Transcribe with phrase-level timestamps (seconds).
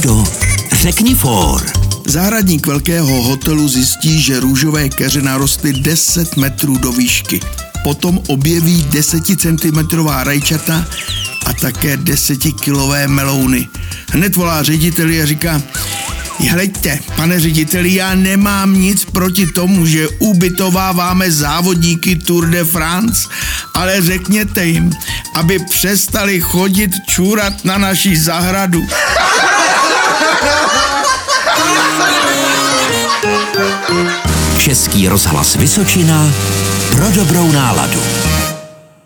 [0.00, 0.24] Fredo,
[0.72, 1.72] řekni for.
[2.06, 7.40] Zahradník velkého hotelu zjistí, že růžové keře narostly 10 metrů do výšky.
[7.84, 10.86] Potom objeví 10 cm rajčata
[11.46, 13.68] a také 10-kilové melouny.
[14.12, 15.62] Hned volá řediteli a říká,
[16.48, 23.28] Hleďte, pane řediteli, já nemám nic proti tomu, že ubytováváme závodníky Tour de France,
[23.74, 24.92] ale řekněte jim,
[25.34, 28.86] aby přestali chodit čůrat na naší zahradu.
[34.70, 36.32] Český rozhlas Vysočina
[36.90, 38.00] pro dobrou náladu.